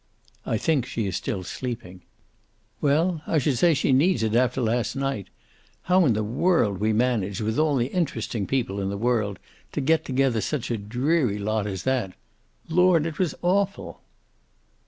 "I 0.47 0.57
think 0.57 0.87
she 0.87 1.05
is 1.05 1.15
still 1.15 1.43
sleeping." 1.43 2.01
"Well, 2.81 3.21
I 3.27 3.37
should 3.37 3.59
say 3.59 3.75
she 3.75 3.93
needs 3.93 4.23
it, 4.23 4.33
after 4.33 4.59
last 4.59 4.95
night. 4.95 5.27
How 5.83 6.05
in 6.07 6.13
the 6.13 6.23
world 6.23 6.79
we 6.79 6.91
manage, 6.91 7.39
with 7.39 7.59
all 7.59 7.75
the 7.75 7.85
interesting 7.93 8.47
people 8.47 8.81
in 8.81 8.89
the 8.89 8.97
world, 8.97 9.37
to 9.73 9.79
get 9.79 10.03
together 10.03 10.41
such 10.41 10.71
a 10.71 10.77
dreary 10.79 11.37
lot 11.37 11.67
as 11.67 11.83
that 11.83 12.13
Lord, 12.67 13.05
it 13.05 13.19
was 13.19 13.35
awful." 13.43 14.01